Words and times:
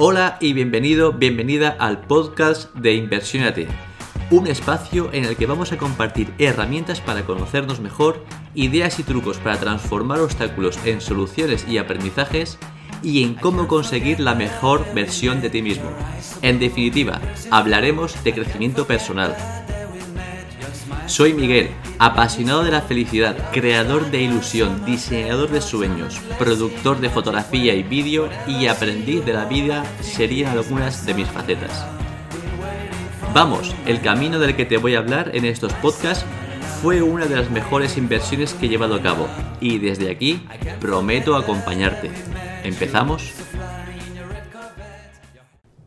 Hola 0.00 0.38
y 0.40 0.52
bienvenido, 0.52 1.12
bienvenida 1.12 1.74
al 1.76 2.02
podcast 2.02 2.72
de 2.72 2.94
Inversiónate, 2.94 3.66
un 4.30 4.46
espacio 4.46 5.12
en 5.12 5.24
el 5.24 5.36
que 5.36 5.46
vamos 5.46 5.72
a 5.72 5.76
compartir 5.76 6.32
herramientas 6.38 7.00
para 7.00 7.24
conocernos 7.24 7.80
mejor, 7.80 8.24
ideas 8.54 9.00
y 9.00 9.02
trucos 9.02 9.38
para 9.38 9.58
transformar 9.58 10.20
obstáculos 10.20 10.78
en 10.84 11.00
soluciones 11.00 11.66
y 11.66 11.78
aprendizajes 11.78 12.60
y 13.02 13.24
en 13.24 13.34
cómo 13.34 13.66
conseguir 13.66 14.20
la 14.20 14.36
mejor 14.36 14.86
versión 14.94 15.40
de 15.40 15.50
ti 15.50 15.62
mismo. 15.62 15.90
En 16.42 16.60
definitiva, 16.60 17.20
hablaremos 17.50 18.22
de 18.22 18.34
crecimiento 18.34 18.86
personal. 18.86 19.34
Soy 21.08 21.32
Miguel, 21.32 21.70
apasionado 21.98 22.62
de 22.62 22.70
la 22.70 22.82
felicidad, 22.82 23.50
creador 23.50 24.10
de 24.10 24.20
ilusión, 24.20 24.84
diseñador 24.84 25.50
de 25.50 25.62
sueños, 25.62 26.20
productor 26.38 27.00
de 27.00 27.08
fotografía 27.08 27.74
y 27.74 27.82
vídeo 27.82 28.28
y 28.46 28.66
aprendiz 28.66 29.24
de 29.24 29.32
la 29.32 29.46
vida 29.46 29.84
serían 30.02 30.52
algunas 30.52 31.06
de 31.06 31.14
mis 31.14 31.26
facetas. 31.26 31.86
Vamos, 33.32 33.74
el 33.86 34.02
camino 34.02 34.38
del 34.38 34.54
que 34.54 34.66
te 34.66 34.76
voy 34.76 34.96
a 34.96 34.98
hablar 34.98 35.30
en 35.34 35.46
estos 35.46 35.72
podcasts 35.74 36.26
fue 36.82 37.00
una 37.00 37.24
de 37.24 37.36
las 37.36 37.50
mejores 37.50 37.96
inversiones 37.96 38.52
que 38.52 38.66
he 38.66 38.68
llevado 38.68 38.94
a 38.94 39.02
cabo 39.02 39.28
y 39.62 39.78
desde 39.78 40.10
aquí 40.10 40.42
prometo 40.78 41.36
acompañarte. 41.36 42.10
¿Empezamos? 42.64 43.32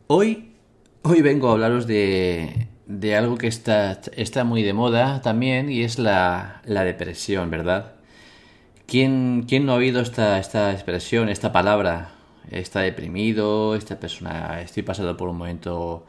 Hoy, 0.08 0.56
hoy 1.02 1.22
vengo 1.22 1.48
a 1.48 1.52
hablaros 1.52 1.86
de, 1.86 2.71
de 2.86 3.16
algo 3.16 3.36
que 3.38 3.46
está, 3.46 4.00
está 4.16 4.44
muy 4.44 4.62
de 4.62 4.72
moda 4.72 5.20
también 5.22 5.70
y 5.70 5.82
es 5.82 5.98
la, 5.98 6.62
la 6.64 6.84
depresión, 6.84 7.50
¿verdad? 7.50 7.92
¿Quién, 8.86 9.44
¿Quién, 9.48 9.66
no 9.66 9.72
ha 9.72 9.76
oído 9.76 10.00
esta, 10.00 10.38
esta 10.38 10.72
expresión, 10.72 11.28
esta 11.28 11.52
palabra? 11.52 12.12
Está 12.50 12.80
deprimido, 12.80 13.74
esta 13.76 13.98
persona, 14.00 14.60
estoy 14.60 14.82
pasando 14.82 15.16
por 15.16 15.28
un 15.28 15.38
momento 15.38 16.06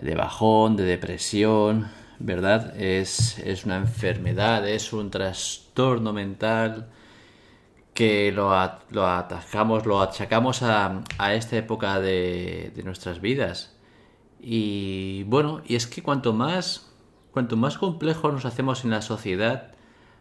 de 0.00 0.14
bajón, 0.14 0.76
de 0.76 0.84
depresión, 0.84 1.88
¿verdad? 2.18 2.76
Es, 2.80 3.38
es 3.38 3.64
una 3.64 3.76
enfermedad, 3.76 4.68
es 4.68 4.92
un 4.92 5.10
trastorno 5.10 6.12
mental 6.12 6.88
que 7.94 8.32
lo, 8.32 8.50
lo 8.90 9.06
atajamos, 9.06 9.86
lo 9.86 10.02
achacamos 10.02 10.62
a, 10.62 11.02
a 11.18 11.34
esta 11.34 11.56
época 11.56 12.00
de, 12.00 12.72
de 12.74 12.82
nuestras 12.82 13.20
vidas 13.20 13.74
y 14.46 15.22
bueno, 15.22 15.62
y 15.66 15.74
es 15.74 15.86
que 15.86 16.02
cuanto 16.02 16.34
más, 16.34 16.92
cuanto 17.30 17.56
más 17.56 17.78
complejo 17.78 18.30
nos 18.30 18.44
hacemos 18.44 18.84
en 18.84 18.90
la 18.90 19.00
sociedad, 19.00 19.72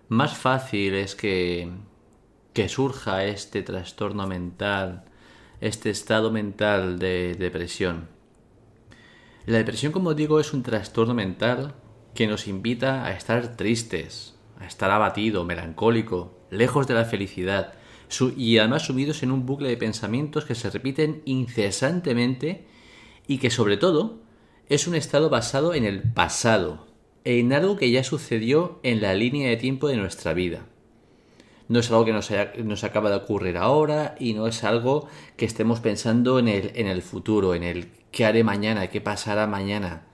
más 0.07 0.38
fácil 0.38 0.93
es 0.93 1.13
que, 1.13 1.69
que 2.53 2.69
surja 2.69 3.25
este 3.25 3.63
trastorno 3.63 4.25
mental, 4.25 5.03
este 5.59 5.89
estado 5.89 6.31
mental 6.31 6.99
de 6.99 7.35
depresión. 7.35 8.07
La 9.45 9.57
depresión, 9.57 9.91
como 9.91 10.13
digo, 10.13 10.39
es 10.39 10.53
un 10.53 10.63
trastorno 10.63 11.13
mental 11.13 11.75
que 12.16 12.25
nos 12.25 12.47
invita 12.47 13.05
a 13.05 13.11
estar 13.11 13.57
tristes, 13.57 14.35
a 14.57 14.66
estar 14.66 14.89
abatido, 14.89 15.44
melancólico, 15.44 16.38
lejos 16.49 16.88
de 16.88 16.94
la 16.94 17.03
felicidad, 17.03 17.73
y 18.38 18.57
además 18.57 18.83
sumidos 18.83 19.21
en 19.21 19.31
un 19.31 19.45
bucle 19.45 19.67
de 19.67 19.75
pensamientos 19.75 20.45
que 20.45 20.55
se 20.55 20.69
repiten 20.69 21.23
incesantemente 21.25 22.71
y 23.27 23.38
que 23.38 23.49
sobre 23.49 23.77
todo 23.77 24.19
es 24.69 24.88
un 24.88 24.95
estado 24.95 25.29
basado 25.29 25.73
en 25.73 25.85
el 25.85 26.02
pasado, 26.02 26.88
en 27.23 27.53
algo 27.53 27.77
que 27.77 27.91
ya 27.91 28.03
sucedió 28.03 28.79
en 28.83 29.02
la 29.02 29.13
línea 29.13 29.49
de 29.49 29.57
tiempo 29.57 29.88
de 29.88 29.97
nuestra 29.97 30.33
vida. 30.33 30.66
No 31.67 31.79
es 31.79 31.89
algo 31.89 32.05
que 32.05 32.13
nos, 32.13 32.83
acaba 32.83 33.09
de 33.09 33.16
ocurrir 33.16 33.57
ahora 33.57 34.16
y 34.19 34.33
no 34.33 34.47
es 34.47 34.63
algo 34.63 35.07
que 35.38 35.45
estemos 35.45 35.79
pensando 35.79 36.38
en 36.39 36.47
el, 36.47 36.71
en 36.75 36.88
el 36.88 37.01
futuro, 37.01 37.55
en 37.55 37.63
el 37.63 37.88
qué 38.11 38.25
haré 38.25 38.44
mañana, 38.44 38.88
qué 38.88 39.01
pasará 39.01 39.47
mañana. 39.47 40.05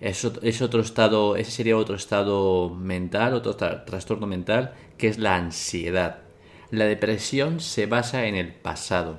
Es, 0.00 0.24
es 0.42 0.62
otro 0.62 0.80
estado, 0.80 1.36
ese 1.36 1.50
sería 1.50 1.76
otro 1.76 1.96
estado 1.96 2.70
mental, 2.70 3.34
otro 3.34 3.56
trastorno 3.56 4.26
mental, 4.26 4.74
que 4.96 5.08
es 5.08 5.18
la 5.18 5.36
ansiedad. 5.36 6.20
La 6.70 6.84
depresión 6.84 7.60
se 7.60 7.86
basa 7.86 8.26
en 8.26 8.34
el 8.34 8.52
pasado. 8.52 9.18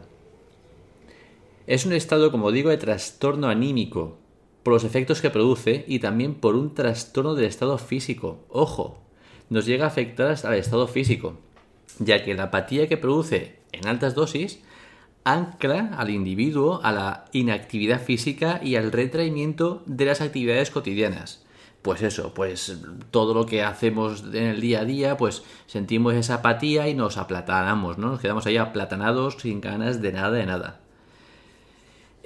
Es 1.68 1.86
un 1.86 1.92
estado, 1.92 2.32
como 2.32 2.54
digo, 2.54 2.70
de 2.70 2.78
trastorno 2.78 3.50
anímico, 3.50 4.20
por 4.64 4.72
los 4.72 4.86
efectos 4.86 5.20
que 5.20 5.30
produce 5.30 5.84
y 5.86 6.00
también 6.00 6.36
por 6.36 6.56
un 6.56 6.74
trastorno 6.74 7.36
del 7.36 7.44
estado 7.44 7.78
físico. 7.78 8.46
Ojo, 8.48 9.04
nos 9.50 9.66
llega 9.66 9.84
a 9.84 9.90
afectar 9.90 10.34
el 10.46 10.54
estado 10.54 10.88
físico, 10.88 11.38
ya 12.00 12.24
que 12.24 12.36
la 12.36 12.44
apatía 12.44 12.88
que 12.88 12.96
produce 12.96 13.60
en 13.74 13.86
altas 13.86 14.16
dosis 14.16 14.62
ancla 15.26 15.92
al 15.98 16.10
individuo 16.10 16.80
a 16.84 16.94
la 16.94 17.26
inactividad 17.34 18.02
física 18.02 18.62
y 18.64 18.78
al 18.78 18.94
retraimiento 18.94 19.84
de 19.88 20.06
las 20.06 20.22
actividades 20.22 20.72
cotidianas. 20.72 21.46
Pues 21.82 22.02
eso, 22.02 22.34
pues 22.34 22.80
todo 23.12 23.34
lo 23.34 23.46
que 23.46 23.62
hacemos 23.64 24.24
en 24.34 24.44
el 24.44 24.62
día 24.62 24.80
a 24.80 24.86
día, 24.86 25.18
pues 25.18 25.44
sentimos 25.66 26.14
esa 26.14 26.36
apatía 26.36 26.88
y 26.88 26.94
nos 26.94 27.18
aplatanamos, 27.18 27.98
¿no? 27.98 28.12
Nos 28.12 28.22
quedamos 28.22 28.46
ahí 28.46 28.56
aplatanados 28.56 29.36
sin 29.42 29.60
ganas 29.60 30.02
de 30.02 30.14
nada, 30.14 30.32
de 30.32 30.46
nada. 30.46 30.87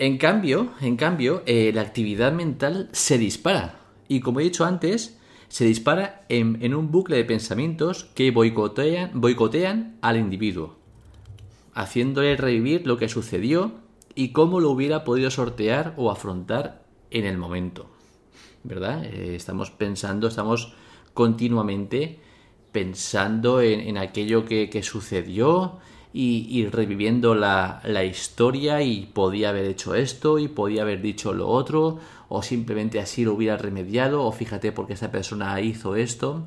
En 0.01 0.17
cambio, 0.17 0.72
en 0.81 0.97
cambio, 0.97 1.44
eh, 1.45 1.72
la 1.75 1.81
actividad 1.81 2.34
mental 2.34 2.89
se 2.91 3.19
dispara. 3.19 3.81
Y 4.07 4.19
como 4.22 4.39
he 4.39 4.44
dicho 4.44 4.66
antes, 4.66 5.19
se 5.47 5.63
dispara 5.63 6.25
en, 6.28 6.73
un 6.73 6.89
bucle 6.89 7.17
de 7.17 7.23
pensamientos 7.23 8.06
que 8.16 8.31
boicotean, 8.31 10.00
al 10.01 10.17
individuo, 10.17 10.75
haciéndole 11.75 12.35
revivir 12.35 12.88
lo 12.88 12.97
que 12.97 13.09
sucedió 13.09 13.73
y 14.16 14.29
cómo 14.29 14.59
lo 14.59 14.72
hubiera 14.72 15.03
podido 15.03 15.29
sortear 15.29 15.94
o 15.97 16.09
afrontar 16.09 16.83
en 17.12 17.25
el 17.25 17.38
momento. 17.38 17.85
¿Verdad? 18.63 19.06
Eh, 19.06 19.35
estamos 19.35 19.69
pensando, 19.69 20.29
estamos 20.29 20.73
continuamente 21.13 22.18
pensando 22.72 23.62
en, 23.62 24.00
aquello 24.00 24.45
que, 24.45 24.68
que 24.72 24.81
sucedió, 24.81 25.78
y, 26.13 26.66
reviviendo 26.67 27.35
la, 27.35 27.81
la, 27.85 28.03
historia 28.03 28.81
y 28.81 29.05
podía 29.05 29.49
haber 29.49 29.66
hecho 29.66 29.95
esto 29.95 30.39
y 30.39 30.49
podía 30.49 30.81
haber 30.81 31.01
dicho 31.01 31.33
lo 31.33 31.47
otro 31.47 31.99
o 32.27 32.44
simplemente 32.44 32.99
así 32.99 33.23
lo 33.23 33.33
hubiera 33.33 33.57
remediado 33.57 34.23
o 34.23 34.31
fíjate 34.31 34.71
porque 34.73 34.94
esta 34.94 35.11
persona 35.11 35.59
hizo 35.61 35.95
esto. 35.95 36.45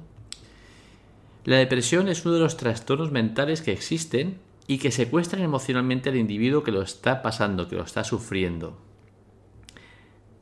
La 1.45 1.57
depresión 1.57 2.09
es 2.09 2.25
uno 2.25 2.35
de 2.35 2.41
los 2.41 2.57
trastornos 2.57 3.11
mentales 3.11 3.63
que 3.63 3.73
existen 3.73 4.39
y 4.67 4.79
que 4.79 4.91
secuestran 4.91 5.43
emocionalmente 5.43 6.09
al 6.09 6.17
individuo 6.17 6.63
que 6.63 6.73
lo 6.73 6.83
está 6.83 7.23
pasando, 7.23 7.69
que 7.69 7.77
lo 7.77 7.83
está 7.83 8.05
sufriendo. 8.05 8.79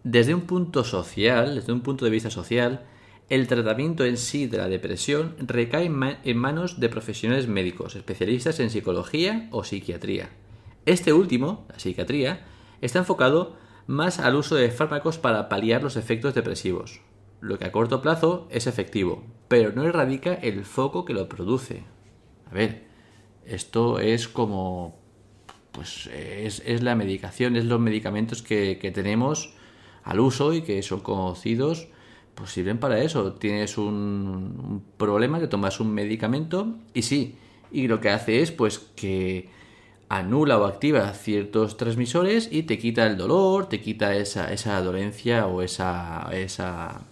Desde 0.05 0.35
un 0.35 0.43
punto 0.43 0.85
social, 0.85 1.57
desde 1.57 1.73
un 1.73 1.81
punto 1.81 2.05
de 2.05 2.11
vista 2.11 2.31
social, 2.31 2.87
el 3.29 3.47
tratamiento 3.47 4.05
en 4.05 4.17
sí 4.17 4.47
de 4.47 4.59
la 4.59 4.69
depresión 4.69 5.37
recae 5.39 5.91
en 6.25 6.37
manos 6.37 6.81
de 6.81 6.89
profesionales 6.89 7.49
médicos, 7.49 7.97
especialistas 7.97 8.61
en 8.61 8.71
psicología 8.71 9.49
o 9.51 9.65
psiquiatría. 9.65 10.31
Este 10.85 11.13
último, 11.13 11.67
la 11.71 11.79
psiquiatría, 11.79 12.45
está 12.81 12.99
enfocado 12.99 13.57
más 13.87 14.19
al 14.19 14.37
uso 14.37 14.55
de 14.55 14.71
fármacos 14.71 15.19
para 15.19 15.49
paliar 15.49 15.83
los 15.83 15.97
efectos 15.97 16.35
depresivos, 16.35 17.01
lo 17.41 17.59
que 17.59 17.65
a 17.65 17.73
corto 17.73 18.03
plazo 18.03 18.49
es 18.51 18.67
efectivo, 18.67 19.25
pero 19.49 19.73
no 19.73 19.85
erradica 19.85 20.35
el 20.35 20.65
foco 20.65 21.05
que 21.05 21.15
lo 21.15 21.29
produce. 21.29 21.85
A 22.51 22.55
ver, 22.55 22.85
esto 23.45 23.99
es 23.99 24.29
como... 24.29 25.01
pues 25.73 26.09
es, 26.13 26.83
la 26.83 26.95
medicación, 26.95 27.57
es 27.57 27.65
los 27.65 27.81
medicamentos 27.81 28.43
que, 28.43 28.79
que 28.79 28.91
tenemos 28.91 29.55
al 30.05 30.21
uso 30.21 30.53
y 30.53 30.63
que 30.63 30.83
son 30.83 31.01
conocidos 31.01 31.89
pues 32.35 32.51
sirven 32.51 32.79
para 32.79 33.01
eso. 33.01 33.33
Tienes 33.35 33.79
un, 33.79 34.83
problema, 34.97 35.39
te 35.39 35.49
tomas 35.49 35.81
un 35.81 35.93
medicamento 35.93 36.75
y 36.95 37.03
sí, 37.03 37.37
y 37.71 37.89
lo 37.89 38.01
que 38.01 38.11
hace 38.11 38.43
es 38.43 38.51
pues 38.53 38.79
que 38.79 39.49
anula 40.09 40.59
o 40.59 40.65
activa 40.65 41.11
ciertos 41.13 41.77
transmisores 41.77 42.49
y 42.53 42.65
te 42.65 42.79
quita 42.79 43.07
el 43.07 43.17
dolor, 43.17 43.69
te 43.69 43.81
quita 43.81 44.15
esa, 44.15 44.53
esa 44.53 44.81
dolencia 44.83 45.47
o 45.47 45.63
esa, 45.63 46.29
esa, 46.33 47.03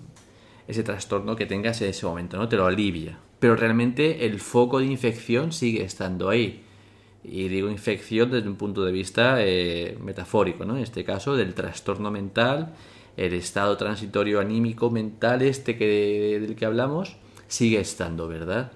ese 0.69 0.83
trastorno 0.83 1.35
que 1.35 1.47
tengas 1.47 1.81
en 1.81 1.89
ese 1.89 2.05
momento, 2.05 2.37
¿no? 2.37 2.49
Te 2.49 2.57
lo 2.57 2.67
alivia. 2.67 3.19
Pero 3.39 3.57
realmente 3.57 4.27
el 4.27 4.39
foco 4.39 4.81
de 4.81 4.87
infección 4.87 5.53
sigue 5.53 5.83
estando 5.83 6.29
ahí. 6.29 6.63
Y 7.25 7.49
digo 7.49 7.71
infección 7.71 8.31
desde 8.31 8.49
un 8.49 8.57
punto 8.57 8.85
de 8.85 8.93
vista 8.93 9.37
eh, 9.39 9.97
metafórico, 10.03 10.65
¿no? 10.65 10.77
En 10.77 10.83
este 10.83 11.05
caso, 11.05 11.37
del 11.37 11.55
trastorno 11.55 12.11
mental 12.11 12.75
el 13.21 13.35
estado 13.35 13.77
transitorio 13.77 14.41
anímico 14.41 14.91
mental 14.91 15.43
este 15.43 15.77
que, 15.77 16.39
del 16.41 16.57
que 16.57 16.65
hablamos 16.65 17.17
sigue 17.49 17.79
estando, 17.79 18.29
¿verdad? 18.29 18.73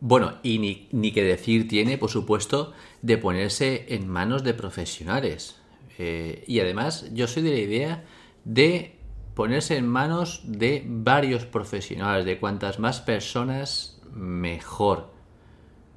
Bueno, 0.00 0.34
y 0.42 0.88
ni, 0.92 1.12
que 1.12 1.24
decir 1.24 1.66
tiene, 1.66 1.96
por 1.96 2.10
supuesto, 2.10 2.74
de 3.00 3.16
ponerse 3.16 3.86
en 3.88 4.06
manos 4.06 4.44
de 4.44 4.52
profesionales. 4.52 5.56
Eh, 5.96 6.44
y 6.46 6.60
además, 6.60 7.08
yo 7.14 7.26
soy 7.26 7.42
de 7.42 7.52
la 7.52 7.58
idea 7.58 8.04
de 8.44 8.96
ponerse 9.34 9.78
en 9.78 9.88
manos 9.88 10.42
de 10.44 10.84
varios 10.86 11.46
profesionales, 11.46 12.26
de 12.26 12.38
cuantas 12.38 12.78
más 12.78 13.00
personas, 13.00 13.98
mejor. 14.12 15.10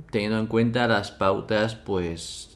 Teniendo 0.10 0.40
en 0.40 0.48
cuenta 0.48 0.88
las 0.88 1.12
pautas, 1.12 1.76
pues, 1.76 2.49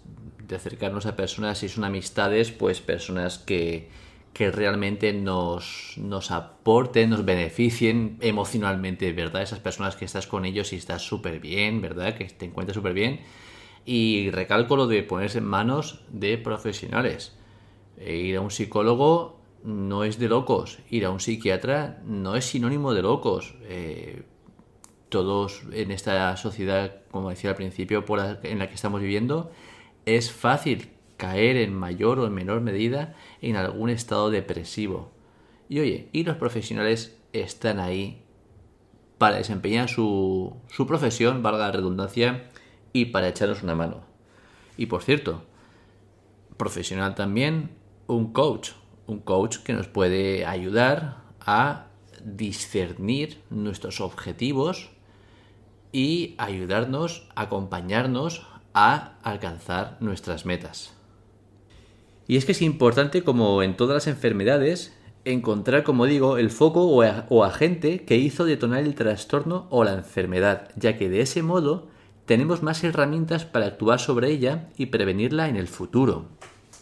acercarnos 0.55 1.05
a 1.05 1.15
personas, 1.15 1.59
si 1.59 1.69
son 1.69 1.83
amistades, 1.83 2.51
pues 2.51 2.81
personas 2.81 3.39
que, 3.39 3.89
que 4.33 4.51
realmente 4.51 5.13
nos, 5.13 5.93
nos 5.97 6.31
aporten, 6.31 7.11
nos 7.11 7.23
beneficien 7.23 8.17
emocionalmente, 8.19 9.11
¿verdad? 9.13 9.43
Esas 9.43 9.59
personas 9.59 9.95
que 9.95 10.05
estás 10.05 10.27
con 10.27 10.45
ellos 10.45 10.73
y 10.73 10.77
estás 10.77 11.03
súper 11.03 11.39
bien, 11.39 11.81
¿verdad? 11.81 12.15
Que 12.15 12.25
te 12.25 12.45
encuentras 12.45 12.75
súper 12.75 12.93
bien. 12.93 13.21
Y 13.85 14.31
recalco 14.31 14.75
lo 14.75 14.87
de 14.87 15.03
ponerse 15.03 15.37
en 15.37 15.45
manos 15.45 16.01
de 16.09 16.37
profesionales. 16.37 17.35
E 17.97 18.15
ir 18.15 18.37
a 18.37 18.41
un 18.41 18.49
psicólogo 18.49 19.39
no 19.63 20.03
es 20.03 20.17
de 20.19 20.27
locos, 20.27 20.79
ir 20.89 21.05
a 21.05 21.09
un 21.09 21.19
psiquiatra 21.19 22.01
no 22.05 22.35
es 22.35 22.45
sinónimo 22.45 22.93
de 22.93 23.01
locos. 23.01 23.55
Eh, 23.63 24.23
todos 25.09 25.61
en 25.71 25.91
esta 25.91 26.35
sociedad, 26.37 27.03
como 27.11 27.29
decía 27.29 27.51
al 27.51 27.55
principio, 27.55 28.03
en 28.41 28.57
la 28.57 28.67
que 28.67 28.73
estamos 28.73 28.99
viviendo, 28.99 29.51
es 30.05 30.31
fácil 30.31 30.89
caer 31.17 31.57
en 31.57 31.73
mayor 31.73 32.19
o 32.19 32.27
en 32.27 32.33
menor 32.33 32.61
medida 32.61 33.15
en 33.41 33.55
algún 33.55 33.89
estado 33.89 34.29
depresivo. 34.29 35.11
Y 35.69 35.79
oye, 35.79 36.09
y 36.11 36.23
los 36.23 36.37
profesionales 36.37 37.17
están 37.31 37.79
ahí 37.79 38.21
para 39.17 39.37
desempeñar 39.37 39.89
su, 39.89 40.57
su 40.69 40.85
profesión, 40.85 41.41
valga 41.43 41.67
la 41.67 41.71
redundancia, 41.71 42.49
y 42.91 43.05
para 43.05 43.27
echarnos 43.27 43.63
una 43.63 43.75
mano. 43.75 44.01
Y 44.77 44.85
por 44.85 45.01
cierto, 45.01 45.43
profesional 46.57 47.15
también, 47.15 47.71
un 48.07 48.31
coach, 48.31 48.71
un 49.07 49.19
coach 49.19 49.57
que 49.57 49.73
nos 49.73 49.87
puede 49.87 50.45
ayudar 50.45 51.23
a 51.39 51.87
discernir 52.23 53.41
nuestros 53.49 53.99
objetivos 53.99 54.91
y 55.91 56.35
ayudarnos, 56.37 57.27
acompañarnos 57.35 58.47
a 58.73 59.13
alcanzar 59.23 59.97
nuestras 59.99 60.45
metas. 60.45 60.93
Y 62.27 62.37
es 62.37 62.45
que 62.45 62.53
es 62.53 62.61
importante, 62.61 63.23
como 63.23 63.63
en 63.63 63.75
todas 63.75 63.95
las 63.95 64.07
enfermedades, 64.07 64.93
encontrar, 65.25 65.83
como 65.83 66.05
digo, 66.05 66.37
el 66.37 66.49
foco 66.49 66.85
o, 66.85 67.43
agente 67.43 68.03
que 68.03 68.17
hizo 68.17 68.45
detonar 68.45 68.83
el 68.83 68.95
trastorno 68.95 69.67
o 69.69 69.83
la 69.83 69.93
enfermedad, 69.93 70.69
ya 70.75 70.97
que 70.97 71.09
de 71.09 71.21
ese 71.21 71.43
modo 71.43 71.87
tenemos 72.25 72.63
más 72.63 72.83
herramientas 72.83 73.45
para 73.45 73.65
actuar 73.65 73.99
sobre 73.99 74.29
ella 74.29 74.69
y 74.77 74.87
prevenirla 74.87 75.49
en 75.49 75.55
el 75.55 75.67
futuro. 75.67 76.25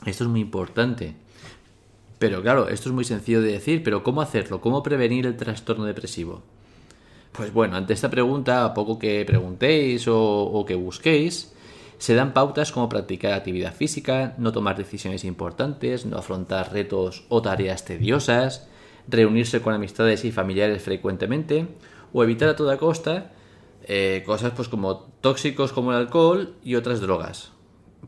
Esto 0.06 0.24
es 0.24 0.30
muy 0.30 0.42
importante. 0.42 1.16
Pero 2.20 2.42
claro, 2.44 2.70
esto 2.70 2.90
es 2.90 2.96
muy 2.96 3.04
sencillo 3.04 3.42
de 3.42 3.54
decir, 3.54 3.82
pero 3.84 4.04
¿cómo 4.04 4.22
hacerlo? 4.22 4.62
¿Cómo 4.62 4.84
prevenir 4.84 5.26
el 5.26 5.38
trastorno 5.38 5.86
depresivo? 5.86 6.44
Pues 7.32 7.54
bueno, 7.54 7.78
ante 7.78 7.94
esta 7.94 8.10
pregunta, 8.10 8.66
a 8.66 8.74
poco 8.74 9.00
que 9.00 9.24
preguntéis 9.26 10.06
o, 10.08 10.64
que 10.68 10.76
busquéis, 10.76 11.54
se 12.01 12.15
dan 12.15 12.33
pautas 12.33 12.71
como 12.71 12.89
practicar 12.89 13.33
actividad 13.33 13.75
física, 13.75 14.33
no 14.39 14.51
tomar 14.51 14.75
decisiones 14.75 15.24
importantes, 15.24 16.07
no 16.07 16.18
afrontar 16.18 16.74
retos 16.74 17.25
o 17.30 17.44
tareas 17.44 17.86
tediosas, 17.86 18.68
reunirse 19.07 19.62
con 19.62 19.75
amistades 19.75 20.25
y 20.25 20.31
familiares 20.31 20.81
frecuentemente, 20.81 21.68
o 22.12 22.24
evitar 22.24 22.50
a 22.50 22.56
toda 22.56 22.80
costa 22.80 23.33
eh, 23.83 24.24
cosas 24.25 24.53
pues 24.56 24.68
como 24.68 25.12
tóxicos 25.21 25.74
como 25.74 25.92
el 25.92 26.00
alcohol 26.00 26.56
y 26.63 26.74
otras 26.74 27.01
drogas. 27.01 27.51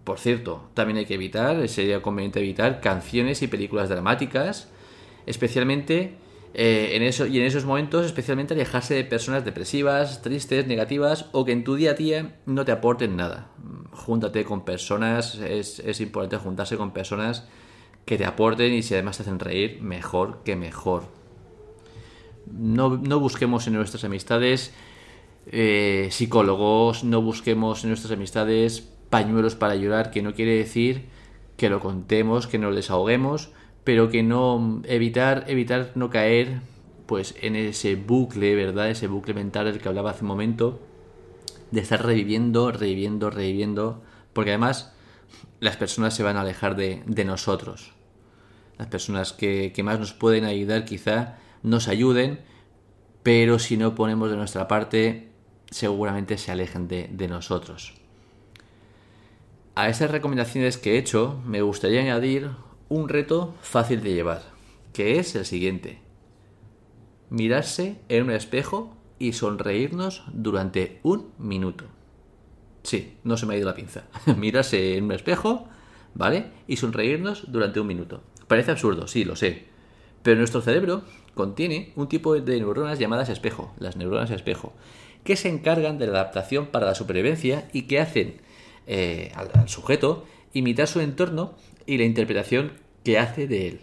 Por 0.04 0.18
cierto, 0.18 0.72
también 0.74 0.98
hay 0.98 1.06
que 1.06 1.14
evitar, 1.14 1.68
sería 1.70 2.02
conveniente 2.02 2.40
evitar 2.40 2.82
canciones 2.82 3.44
y 3.44 3.48
películas 3.48 3.90
dramáticas, 3.90 4.70
especialmente 5.28 6.16
eh, 6.56 6.96
en 6.96 7.04
eso, 7.04 7.28
y 7.28 7.38
en 7.38 7.46
esos 7.46 7.66
momentos 7.66 8.08
especialmente 8.08 8.56
alejarse 8.56 8.96
de 8.96 9.04
personas 9.04 9.46
depresivas, 9.46 10.24
tristes, 10.24 10.66
negativas 10.66 11.28
o 11.32 11.46
que 11.46 11.52
en 11.52 11.64
tu 11.64 11.76
día 11.76 11.92
a 11.92 11.94
día 11.94 12.40
no 12.48 12.66
te 12.66 12.72
aporten 12.72 13.16
nada. 13.16 13.53
Júntate 13.94 14.44
con 14.44 14.66
personas, 14.66 15.36
es, 15.36 15.80
es 15.80 16.02
importante 16.02 16.38
juntarse 16.38 16.78
con 16.78 16.92
personas 16.92 17.48
que 18.06 18.18
te 18.18 18.26
aporten 18.26 18.74
y 18.74 18.84
si 18.84 18.94
además 18.94 19.18
te 19.18 19.24
hacen 19.24 19.40
reír, 19.40 19.82
mejor 19.82 20.40
que 20.44 20.56
mejor. 20.56 21.06
No, 22.52 22.98
no 22.98 23.20
busquemos 23.20 23.68
en 23.68 23.74
nuestras 23.74 24.04
amistades 24.04 24.74
eh, 25.52 26.08
psicólogos, 26.12 27.04
no 27.04 27.22
busquemos 27.22 27.84
en 27.84 27.90
nuestras 27.90 28.12
amistades 28.12 28.90
pañuelos 29.10 29.56
para 29.56 29.76
llorar, 29.76 30.12
que 30.12 30.22
no 30.22 30.34
quiere 30.34 30.58
decir 30.58 31.06
que 31.58 31.70
lo 31.70 31.80
contemos, 31.80 32.48
que 32.48 32.58
nos 32.58 32.76
desahoguemos, 32.76 33.52
pero 33.84 34.10
que 34.10 34.24
no 34.24 34.82
evitar 34.86 35.46
evitar 35.48 35.92
no 35.96 36.10
caer 36.10 36.62
pues 37.06 37.36
en 37.42 37.56
ese 37.56 37.96
bucle, 37.96 38.56
¿verdad? 38.56 38.90
Ese 38.90 39.08
bucle 39.08 39.34
mental 39.34 39.66
del 39.66 39.80
que 39.80 39.88
hablaba 39.88 40.12
hace 40.12 40.24
un 40.24 40.30
momento 40.30 40.80
de 41.74 41.82
estar 41.82 42.06
reviviendo, 42.06 42.72
reviviendo, 42.72 43.32
reviviendo, 43.32 44.04
porque 44.32 44.52
además 44.52 44.94
las 45.60 45.76
personas 45.76 46.14
se 46.14 46.22
van 46.22 46.38
a 46.38 46.42
alejar 46.42 46.76
de, 46.76 47.26
nosotros. 47.26 47.94
Las 48.78 48.88
personas 48.88 49.34
que, 49.34 49.74
que 49.74 49.82
más 49.82 50.00
nos 50.00 50.14
pueden 50.14 50.46
ayudar 50.46 50.86
quizá 50.86 51.40
nos 51.64 51.88
ayuden, 51.88 52.42
pero 53.24 53.58
si 53.58 53.76
no 53.76 53.96
ponemos 53.96 54.30
de 54.30 54.38
nuestra 54.38 54.68
parte, 54.68 55.32
seguramente 55.72 56.38
se 56.38 56.52
alejen 56.52 56.88
de, 56.88 57.10
de 57.12 57.28
nosotros. 57.28 57.96
A 59.74 59.90
esas 59.90 60.12
recomendaciones 60.12 60.78
que 60.78 60.94
he 60.94 60.98
hecho, 61.00 61.42
me 61.44 61.64
gustaría 61.64 62.02
añadir 62.02 62.52
un 62.88 63.10
reto 63.10 63.56
fácil 63.62 64.04
de 64.04 64.14
llevar, 64.14 64.44
que 64.94 65.18
es 65.18 65.34
el 65.34 65.46
siguiente. 65.46 66.02
Mirarse 67.32 67.96
en 68.10 68.26
un 68.26 68.32
espejo 68.32 68.96
y 69.24 69.32
sonreírnos 69.32 70.24
durante 70.34 71.00
un 71.02 71.32
minuto. 71.38 71.86
Sí, 72.84 73.14
no 73.24 73.38
se 73.38 73.46
me 73.46 73.54
ha 73.54 73.58
ido 73.58 73.68
la 73.68 73.74
pinza. 73.74 74.04
Mirarse 74.38 74.98
en 74.98 75.06
un 75.06 75.14
espejo, 75.14 75.66
¿vale? 76.14 76.48
Y 76.68 76.76
sonreírnos 76.76 77.50
durante 77.50 77.80
un 77.80 77.88
minuto. 77.88 78.22
Parece 78.50 78.72
absurdo, 78.72 79.08
sí, 79.08 79.24
lo 79.24 79.38
sé. 79.38 79.64
Pero 80.24 80.38
nuestro 80.40 80.60
cerebro 80.60 81.04
contiene 81.36 81.94
un 81.96 82.10
tipo 82.10 82.38
de 82.38 82.60
neuronas 82.60 83.00
llamadas 83.00 83.30
espejo, 83.30 83.74
las 83.80 83.96
neuronas 83.96 84.30
espejo, 84.30 84.74
que 85.24 85.38
se 85.38 85.48
encargan 85.48 85.98
de 85.98 86.08
la 86.08 86.20
adaptación 86.20 86.68
para 86.68 86.86
la 86.86 86.96
supervivencia 86.96 87.70
y 87.72 87.84
que 87.84 88.02
hacen 88.02 88.42
eh, 88.88 89.32
al 89.36 89.70
sujeto 89.70 90.26
imitar 90.52 90.90
su 90.90 91.00
entorno 91.00 91.54
y 91.86 91.98
la 91.98 92.04
interpretación 92.04 92.74
que 93.06 93.20
hace 93.20 93.48
de 93.48 93.70
él. 93.70 93.80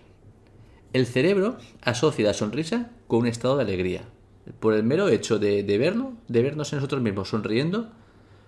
El 0.93 1.07
cerebro 1.07 1.57
asocia 1.81 2.27
la 2.27 2.35
sonrisa 2.35 2.91
con 3.07 3.21
un 3.21 3.27
estado 3.27 3.57
de 3.57 3.63
alegría. 3.63 4.03
Por 4.59 4.75
el 4.75 4.83
mero 4.83 5.09
hecho 5.09 5.39
de, 5.39 5.63
verlo, 5.79 6.15
de 6.29 6.43
vernos 6.43 6.73
en 6.73 6.79
nosotros 6.79 7.03
mismos 7.03 7.29
sonriendo, 7.29 7.91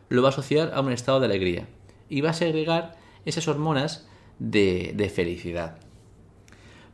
lo 0.09 0.23
va 0.23 0.29
a 0.29 0.33
asociar 0.33 0.73
a 0.75 0.81
un 0.81 0.93
estado 0.93 1.21
de 1.21 1.27
alegría 1.27 1.69
y 2.09 2.21
va 2.21 2.31
a 2.31 2.35
segregar 2.35 2.97
esas 3.25 3.49
hormonas 3.49 4.09
de, 4.39 4.93
de 4.97 5.09
felicidad. 5.09 5.79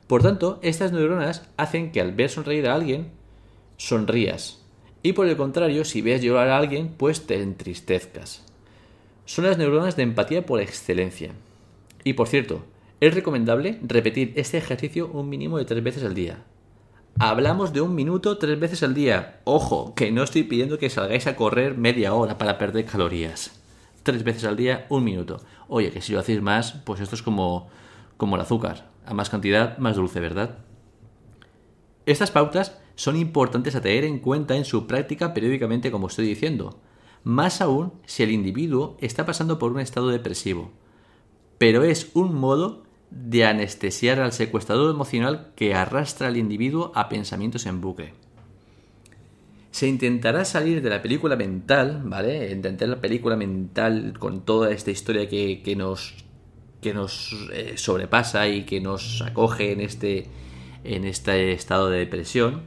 Por 0.06 0.22
tanto, 0.22 0.58
estas 0.62 0.92
neuronas 0.92 1.48
hacen 1.56 1.92
que 1.92 2.00
al 2.00 2.12
ver 2.12 2.30
sonreír 2.30 2.66
a 2.66 2.74
alguien, 2.74 3.10
sonrías. 3.76 4.62
Y 5.02 5.12
por 5.12 5.28
el 5.28 5.36
contrario, 5.36 5.84
si 5.84 6.02
ves 6.02 6.22
llorar 6.22 6.48
a 6.48 6.58
alguien, 6.58 6.88
pues 6.96 7.26
te 7.26 7.40
entristezcas. 7.40 8.44
Son 9.26 9.44
las 9.44 9.58
neuronas 9.58 9.96
de 9.96 10.02
empatía 10.02 10.46
por 10.46 10.60
excelencia. 10.60 11.32
Y 12.04 12.14
por 12.14 12.28
cierto, 12.28 12.64
es 13.00 13.14
recomendable 13.14 13.78
repetir 13.82 14.32
este 14.36 14.58
ejercicio 14.58 15.08
un 15.08 15.28
mínimo 15.28 15.58
de 15.58 15.64
tres 15.64 15.84
veces 15.84 16.02
al 16.02 16.14
día. 16.14 16.42
Hablamos 17.20 17.72
de 17.72 17.80
un 17.80 17.96
minuto 17.96 18.38
tres 18.38 18.60
veces 18.60 18.84
al 18.84 18.94
día. 18.94 19.40
Ojo, 19.42 19.92
que 19.96 20.12
no 20.12 20.22
estoy 20.22 20.44
pidiendo 20.44 20.78
que 20.78 20.88
salgáis 20.88 21.26
a 21.26 21.34
correr 21.34 21.76
media 21.76 22.14
hora 22.14 22.38
para 22.38 22.58
perder 22.58 22.84
calorías. 22.84 23.60
Tres 24.04 24.22
veces 24.22 24.44
al 24.44 24.56
día, 24.56 24.86
un 24.88 25.02
minuto. 25.02 25.40
Oye, 25.66 25.90
que 25.90 26.00
si 26.00 26.12
lo 26.12 26.20
hacéis 26.20 26.40
más, 26.40 26.74
pues 26.84 27.00
esto 27.00 27.16
es 27.16 27.22
como, 27.22 27.70
como 28.16 28.36
el 28.36 28.42
azúcar. 28.42 28.92
A 29.04 29.14
más 29.14 29.30
cantidad, 29.30 29.78
más 29.78 29.96
dulce, 29.96 30.20
¿verdad? 30.20 30.58
Estas 32.06 32.30
pautas 32.30 32.78
son 32.94 33.16
importantes 33.16 33.74
a 33.74 33.80
tener 33.80 34.04
en 34.04 34.20
cuenta 34.20 34.54
en 34.54 34.64
su 34.64 34.86
práctica 34.86 35.34
periódicamente, 35.34 35.90
como 35.90 36.06
estoy 36.06 36.26
diciendo. 36.26 36.78
Más 37.24 37.60
aún 37.60 37.94
si 38.06 38.22
el 38.22 38.30
individuo 38.30 38.96
está 39.00 39.26
pasando 39.26 39.58
por 39.58 39.72
un 39.72 39.80
estado 39.80 40.10
depresivo. 40.10 40.70
Pero 41.58 41.82
es 41.82 42.12
un 42.14 42.36
modo 42.36 42.84
de 43.10 43.44
anestesiar 43.44 44.20
al 44.20 44.32
secuestrador 44.32 44.90
emocional 44.90 45.52
que 45.56 45.74
arrastra 45.74 46.28
al 46.28 46.36
individuo 46.36 46.92
a 46.94 47.08
pensamientos 47.08 47.66
en 47.66 47.80
bucle. 47.80 48.14
Se 49.70 49.86
intentará 49.86 50.44
salir 50.44 50.82
de 50.82 50.90
la 50.90 51.02
película 51.02 51.36
mental, 51.36 52.02
¿vale? 52.04 52.50
Intentar 52.50 52.88
la 52.88 53.00
película 53.00 53.36
mental 53.36 54.14
con 54.18 54.44
toda 54.44 54.72
esta 54.72 54.90
historia 54.90 55.28
que, 55.28 55.74
nos, 55.76 56.14
que 56.80 56.92
nos 56.92 57.48
eh, 57.52 57.74
sobrepasa 57.76 58.48
y 58.48 58.64
que 58.64 58.80
nos 58.80 59.22
acoge 59.22 59.72
en 59.72 59.80
este, 59.80 60.26
en 60.84 61.04
este 61.04 61.52
estado 61.52 61.90
de 61.90 61.98
depresión. 61.98 62.62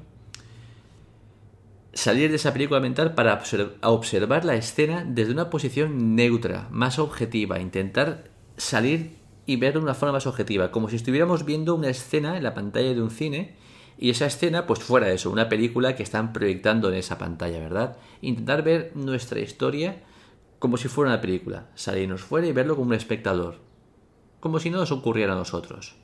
Salir 1.93 2.29
de 2.29 2.37
esa 2.37 2.53
película 2.53 2.79
mental 2.79 3.13
para 3.13 3.41
observar 3.81 4.45
la 4.45 4.55
escena 4.55 5.03
desde 5.05 5.33
una 5.33 5.49
posición 5.49 6.15
neutra, 6.15 6.69
más 6.71 6.97
objetiva, 6.99 7.59
intentar 7.59 8.29
salir 8.55 9.20
y 9.45 9.55
ver 9.55 9.73
de 9.73 9.79
una 9.79 9.93
forma 9.93 10.13
más 10.13 10.27
objetiva, 10.27 10.71
como 10.71 10.89
si 10.89 10.95
estuviéramos 10.95 11.45
viendo 11.45 11.75
una 11.75 11.89
escena 11.89 12.37
en 12.37 12.43
la 12.43 12.53
pantalla 12.53 12.93
de 12.93 13.01
un 13.01 13.11
cine 13.11 13.55
y 13.97 14.09
esa 14.09 14.25
escena 14.25 14.65
pues 14.65 14.79
fuera 14.79 15.11
eso, 15.11 15.29
una 15.29 15.49
película 15.49 15.95
que 15.95 16.03
están 16.03 16.33
proyectando 16.33 16.89
en 16.89 16.95
esa 16.95 17.17
pantalla, 17.17 17.59
¿verdad? 17.59 17.97
Intentar 18.21 18.63
ver 18.63 18.91
nuestra 18.95 19.39
historia 19.39 20.03
como 20.59 20.77
si 20.77 20.87
fuera 20.87 21.11
una 21.11 21.21
película, 21.21 21.69
salirnos 21.73 22.21
fuera 22.21 22.47
y 22.47 22.51
verlo 22.51 22.75
como 22.75 22.89
un 22.89 22.93
espectador, 22.93 23.57
como 24.39 24.59
si 24.59 24.69
no 24.69 24.77
nos 24.77 24.91
ocurriera 24.91 25.33
a 25.33 25.35
nosotros. 25.35 25.95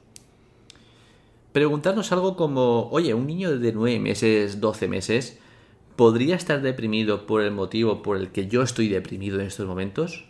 Preguntarnos 1.52 2.12
algo 2.12 2.36
como, 2.36 2.90
oye, 2.90 3.14
un 3.14 3.28
niño 3.28 3.58
de 3.58 3.72
9 3.72 4.00
meses, 4.00 4.60
12 4.60 4.88
meses, 4.88 5.40
¿podría 5.96 6.36
estar 6.36 6.62
deprimido 6.62 7.28
por 7.28 7.42
el 7.42 7.52
motivo 7.52 8.02
por 8.02 8.18
el 8.18 8.32
que 8.32 8.48
yo 8.48 8.64
estoy 8.64 8.90
deprimido 8.90 9.40
en 9.40 9.46
estos 9.46 9.68
momentos? 9.68 10.26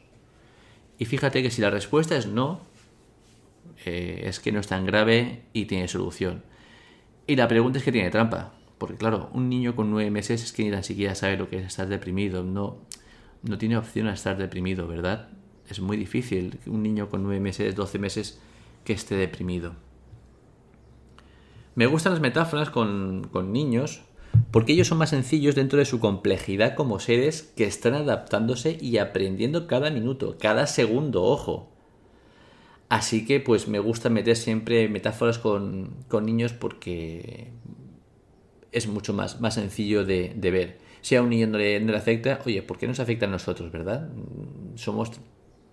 Y 0.98 1.06
fíjate 1.06 1.42
que 1.42 1.52
si 1.52 1.62
la 1.62 1.70
respuesta 1.70 2.18
es 2.18 2.28
no, 2.28 2.67
eh, 3.88 4.28
es 4.30 4.40
que 4.40 4.52
no 4.52 4.60
es 4.60 4.68
tan 4.68 4.86
grave 4.86 5.44
y 5.54 5.66
tiene 5.66 5.88
solución. 5.88 6.44
Y 7.26 7.36
la 7.36 7.48
pregunta 7.48 7.80
es 7.80 7.86
que 7.86 7.92
tiene 7.92 8.10
trampa. 8.10 8.54
Porque 8.78 8.96
claro, 8.96 9.30
un 9.34 9.50
niño 9.50 9.76
con 9.76 9.90
nueve 9.90 10.12
meses 10.12 10.44
es 10.44 10.54
que 10.54 10.64
ni 10.64 10.72
tan 10.72 10.84
siquiera 10.84 11.16
sabe 11.16 11.38
lo 11.38 11.50
que 11.50 11.58
es 11.58 11.66
estar 11.66 11.88
deprimido. 11.88 12.44
No, 12.44 12.78
no 13.44 13.58
tiene 13.58 13.78
opción 13.78 14.08
a 14.08 14.14
estar 14.14 14.38
deprimido, 14.38 14.88
¿verdad? 14.88 15.30
Es 15.68 15.80
muy 15.80 15.98
difícil 15.98 16.60
un 16.68 16.84
niño 16.84 17.10
con 17.10 17.24
nueve 17.24 17.40
meses, 17.40 17.76
doce 17.76 18.00
meses 18.00 18.40
que 18.84 18.94
esté 18.94 19.16
deprimido. 19.16 19.74
Me 21.76 21.86
gustan 21.88 22.14
las 22.14 22.22
metáforas 22.22 22.70
con 22.70 23.52
niños 23.52 24.02
porque 24.52 24.74
ellos 24.74 24.88
son 24.88 24.98
más 24.98 25.10
sencillos 25.10 25.56
dentro 25.56 25.80
de 25.80 25.86
su 25.86 26.00
complejidad 26.00 26.76
como 26.76 27.00
seres 27.00 27.54
que 27.56 27.66
están 27.66 27.94
adaptándose 27.94 28.78
y 28.80 28.98
aprendiendo 28.98 29.68
cada 29.68 29.90
minuto, 29.90 30.38
cada 30.40 30.68
segundo, 30.68 31.24
ojo. 31.24 31.72
Así 32.90 33.26
que 33.26 33.40
pues 33.40 33.68
me 33.68 33.80
gusta 33.80 34.10
meter 34.10 34.38
siempre 34.38 34.88
metáforas 34.88 35.40
con, 35.40 36.06
niños 36.24 36.54
porque 36.54 37.52
es 38.72 38.88
mucho 38.88 39.14
más, 39.14 39.42
más 39.42 39.56
sencillo 39.56 40.06
de, 40.06 40.34
ver. 40.40 40.80
Si 41.02 41.16
a 41.16 41.22
un 41.22 41.30
niño 41.30 41.48
no 41.48 41.58
le, 41.58 41.96
afecta, 41.96 42.40
oye, 42.46 42.62
¿por 42.62 42.78
qué 42.78 42.88
nos 42.88 43.00
afecta 43.00 43.26
a 43.26 43.30
nosotros, 43.30 43.72
verdad? 43.72 44.10
Somos 44.76 45.12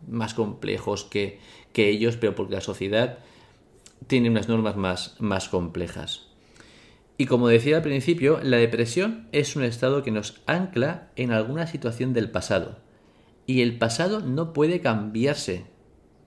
más 0.08 0.34
complejos 0.34 1.04
que, 1.04 1.38
que 1.72 1.88
ellos, 1.88 2.16
pero 2.16 2.34
porque 2.34 2.54
la 2.54 2.60
sociedad 2.60 3.18
tiene 4.06 4.28
unas 4.28 4.48
normas 4.48 4.76
más, 4.76 5.16
más 5.20 5.48
complejas. 5.48 6.28
Y 7.16 7.26
como 7.26 7.48
decía 7.48 7.76
al 7.76 7.82
principio, 7.82 8.40
la 8.42 8.56
depresión 8.56 9.28
es 9.30 9.54
un 9.54 9.62
estado 9.62 10.02
que 10.02 10.10
nos 10.10 10.42
ancla 10.46 11.10
en 11.14 11.30
alguna 11.30 11.66
situación 11.66 12.12
del 12.12 12.30
pasado. 12.30 12.78
Y 13.46 13.60
el 13.60 13.78
pasado 13.78 14.20
no 14.20 14.52
puede 14.52 14.80
cambiarse. 14.80 15.64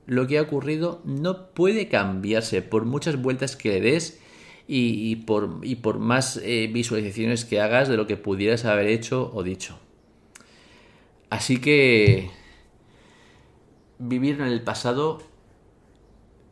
Lo 0.07 0.25
que 0.25 0.39
ha 0.39 0.41
ocurrido 0.41 1.01
no 1.05 1.49
puede 1.51 1.89
cambiarse 1.89 2.61
por 2.61 2.85
muchas 2.85 3.21
vueltas 3.21 3.55
que 3.55 3.69
le 3.73 3.81
des 3.81 4.19
y, 4.67 5.17
por, 5.17 5.61
por, 5.81 5.99
más 5.99 6.37
eh, 6.43 6.69
visualizaciones 6.73 7.45
que 7.45 7.61
hagas 7.61 7.87
de 7.87 7.97
lo 7.97 8.07
que 8.07 8.17
pudieras 8.17 8.65
haber 8.65 8.87
hecho 8.87 9.31
o 9.33 9.43
dicho. 9.43 9.77
Así 11.29 11.57
que 11.57 12.29
vivir 13.99 14.39
en 14.41 14.47
el 14.47 14.61
pasado 14.61 15.21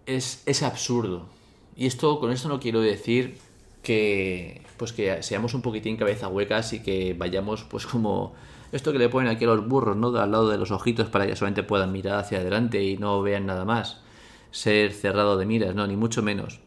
es, 0.06 0.44
es 0.46 0.62
absurdo. 0.62 1.28
Y 1.78 1.88
esto 1.88 2.20
con 2.20 2.32
esto 2.32 2.50
no 2.50 2.60
quiero 2.60 2.82
decir 2.82 3.38
que 3.86 4.62
pues 4.76 4.92
que 4.92 5.24
seamos 5.24 5.54
un 5.54 5.62
poquitín 5.62 5.96
cabeza 5.96 6.28
huecas 6.28 6.74
y 6.74 6.82
que 6.82 7.16
vayamos 7.18 7.64
pues 7.64 7.88
como 7.88 8.34
esto 8.74 8.92
que 8.92 9.00
le 9.00 9.08
ponen 9.08 9.32
aquí 9.32 9.46
a 9.46 9.48
los 9.48 9.66
burros, 9.66 9.96
¿no? 9.96 10.08
Al 10.18 10.32
lado 10.32 10.50
de 10.50 10.58
los 10.58 10.72
ojitos 10.72 11.08
para 11.10 11.26
que 11.26 11.36
solamente 11.38 11.64
puedan 11.64 11.94
mirar 11.94 12.20
hacia 12.20 12.40
adelante 12.40 12.84
y 12.84 12.98
no 12.98 13.22
vean 13.22 13.46
nada 13.46 13.64
más. 13.64 14.02
Ser 14.52 14.92
cerrado 14.92 15.38
de 15.38 15.46
miras, 15.46 15.76
no, 15.76 15.88
ni 15.88 15.96
mucho 15.96 16.22
menos. 16.22 16.60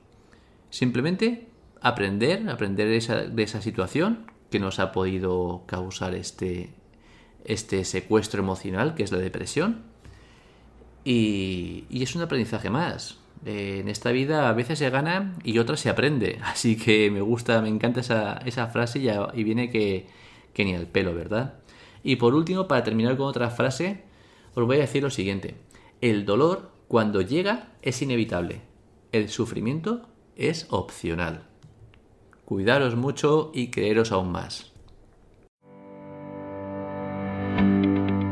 Simplemente 0.71 1.49
aprender, 1.83 2.49
aprender 2.49 2.89
de 2.89 2.97
esa, 2.97 3.17
de 3.25 3.43
esa 3.43 3.61
situación 3.61 4.31
que 4.51 4.61
nos 4.61 4.79
ha 4.79 4.93
podido 4.93 5.65
causar 5.67 6.15
este, 6.15 6.71
este 7.45 7.85
secuestro 7.85 8.43
emocional, 8.43 8.95
que 8.95 9.03
es 9.03 9.13
la 9.13 9.19
depresión. 9.19 9.83
Y, 11.05 11.85
y 11.91 12.03
es 12.03 12.15
un 12.15 12.23
aprendizaje 12.23 12.71
más. 12.71 13.19
Eh, 13.45 13.79
en 13.81 13.89
esta 13.89 14.11
vida 14.13 14.49
a 14.49 14.53
veces 14.53 14.79
se 14.79 14.91
gana 14.91 15.37
y 15.45 15.59
otras 15.59 15.81
se 15.81 15.91
aprende. 15.91 16.39
Así 16.45 16.77
que 16.77 17.11
me 17.11 17.21
gusta, 17.21 17.61
me 17.63 17.69
encanta 17.69 18.01
esa, 18.01 18.39
esa 18.45 18.69
frase 18.69 18.99
y, 18.99 19.09
y 19.09 19.45
viene 19.45 19.71
que, 19.71 20.07
que 20.53 20.65
ni 20.65 20.75
al 20.75 20.87
pelo, 20.87 21.15
¿verdad? 21.15 21.55
Y 22.03 22.17
por 22.17 22.35
último, 22.35 22.69
para 22.69 22.85
terminar 22.85 23.17
con 23.17 23.27
otra 23.27 23.51
frase, 23.51 24.03
os 24.55 24.67
voy 24.67 24.79
a 24.79 24.81
decir 24.81 25.03
lo 25.03 25.11
siguiente. 25.11 25.57
El 26.01 26.25
dolor, 26.25 26.71
cuando 26.89 27.21
llega, 27.21 27.73
es 27.83 28.03
inevitable. 28.03 28.63
El 29.13 29.29
sufrimiento 29.29 30.09
es 30.37 30.67
opcional. 30.71 31.45
Cuidaros 32.45 32.97
mucho 32.97 33.51
y 33.55 33.69
creeros 33.69 34.13
aún 34.13 34.33
más. 34.33 34.73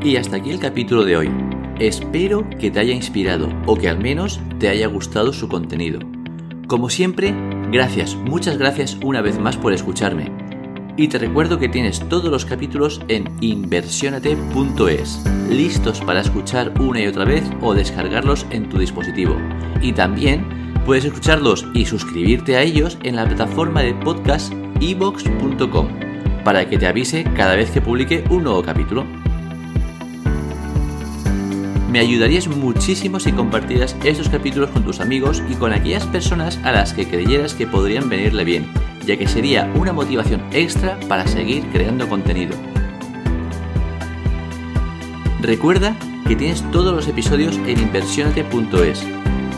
Y 0.03 0.17
hasta 0.17 0.37
aquí 0.37 0.51
el 0.51 0.61
capítulo 0.61 1.05
de 1.05 1.17
hoy. 1.17 1.56
Espero 1.79 2.49
que 2.59 2.71
te 2.71 2.81
haya 2.81 2.95
inspirado 2.95 3.51
o 3.67 3.77
que 3.77 3.91
al 3.91 3.99
menos 3.99 4.41
te 4.59 4.69
haya 4.69 4.87
gustado 4.87 5.35
su 5.35 5.47
contenido. 5.47 6.01
Como 6.69 6.89
siempre, 6.89 7.35
gracias, 7.71 8.15
muchas 8.15 8.57
gracias 8.57 8.97
una 9.05 9.21
vez 9.21 9.39
más 9.39 9.59
por 9.59 9.75
escucharme. 9.75 10.33
Y 10.97 11.09
te 11.09 11.19
recuerdo 11.19 11.59
que 11.59 11.69
tienes 11.69 12.01
todos 12.09 12.31
los 12.31 12.47
capítulos 12.47 13.03
en 13.09 13.27
inversionate.es, 13.43 15.23
listos 15.51 16.01
para 16.01 16.21
escuchar 16.21 16.73
una 16.81 17.03
y 17.03 17.09
otra 17.09 17.27
vez 17.27 17.45
o 17.61 17.75
descargarlos 17.75 18.47
en 18.49 18.71
tu 18.71 18.79
dispositivo. 18.79 19.37
Y 19.83 19.93
también 19.93 20.47
puedes 20.87 21.05
escucharlos 21.05 21.67
y 21.75 21.85
suscribirte 21.85 22.57
a 22.57 22.63
ellos 22.63 22.97
en 23.03 23.17
la 23.17 23.27
plataforma 23.27 23.83
de 23.83 23.93
podcast 23.93 24.51
evox.com 24.81 25.89
para 26.43 26.67
que 26.67 26.79
te 26.79 26.87
avise 26.87 27.25
cada 27.35 27.55
vez 27.55 27.71
que 27.71 27.83
publique 27.83 28.25
un 28.31 28.45
nuevo 28.45 28.63
capítulo. 28.63 29.05
Me 31.97 32.03
ayudarías 32.03 32.47
muchísimo 32.47 33.19
si 33.19 33.33
compartieras 33.33 33.97
estos 34.05 34.29
capítulos 34.29 34.69
con 34.69 34.85
tus 34.85 35.01
amigos 35.01 35.43
y 35.49 35.55
con 35.55 35.73
aquellas 35.73 36.05
personas 36.05 36.61
a 36.63 36.73
las 36.73 36.93
que 36.93 37.09
creyeras 37.09 37.55
que 37.55 37.67
podrían 37.67 38.11
venirle 38.11 38.45
bien, 38.45 38.71
ya 39.07 39.17
que 39.17 39.27
sería 39.27 39.73
una 39.75 39.95
motivación 39.95 40.43
extra 40.53 41.01
para 41.09 41.27
seguir 41.27 41.65
creando 41.73 42.07
contenido. 42.07 42.55
Recuerda 45.41 45.97
que 46.29 46.37
tienes 46.37 46.71
todos 46.71 46.95
los 46.95 47.09
episodios 47.09 47.57
en 47.67 47.81
inversionate.es 47.81 49.03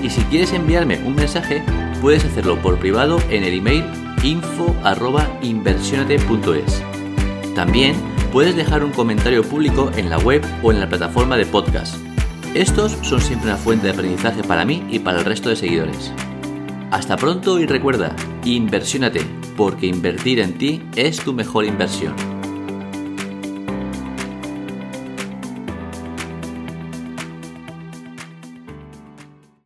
y 0.01 0.09
si 0.09 0.21
quieres 0.27 0.53
enviarme 0.53 1.01
un 1.05 1.17
mensaje 1.17 1.65
puedes 2.01 2.25
hacerlo 2.25 2.57
por 2.63 2.79
privado 2.79 3.21
en 3.31 3.43
el 3.43 3.55
email 3.55 3.85
info@inversionate.es. 4.23 6.85
También 7.57 7.97
puedes 8.31 8.55
dejar 8.55 8.85
un 8.85 8.93
comentario 8.93 9.43
público 9.43 9.91
en 9.97 10.09
la 10.09 10.19
web 10.19 10.45
o 10.63 10.71
en 10.71 10.79
la 10.79 10.89
plataforma 10.89 11.37
de 11.37 11.45
podcast. 11.45 12.08
Estos 12.55 12.93
son 13.03 13.21
siempre 13.21 13.51
una 13.51 13.59
fuente 13.59 13.87
de 13.87 13.93
aprendizaje 13.93 14.43
para 14.43 14.65
mí 14.65 14.85
y 14.91 14.99
para 14.99 15.19
el 15.19 15.25
resto 15.25 15.51
de 15.51 15.57
seguidores. 15.57 16.13
Hasta 16.91 17.17
pronto 17.17 17.61
y 17.61 17.67
recuerda, 17.67 18.17
inversiónate, 18.45 19.21
porque 19.57 19.87
invertir 19.87 20.41
en 20.41 20.57
ti 20.57 20.83
es 20.97 21.19
tu 21.19 21.35
mejor 21.35 21.67
inversión. 21.67 22.38